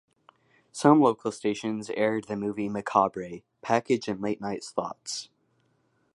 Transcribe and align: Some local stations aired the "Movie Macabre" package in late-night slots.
Some 0.71 0.99
local 0.99 1.31
stations 1.31 1.91
aired 1.91 2.23
the 2.23 2.35
"Movie 2.35 2.69
Macabre" 2.69 3.43
package 3.61 4.07
in 4.07 4.19
late-night 4.19 4.63
slots. 4.63 5.29